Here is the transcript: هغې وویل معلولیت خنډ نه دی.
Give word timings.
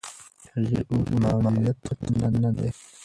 هغې 0.53 0.79
وویل 0.89 1.15
معلولیت 1.43 1.77
خنډ 1.99 2.33
نه 2.43 2.49
دی. 2.57 2.69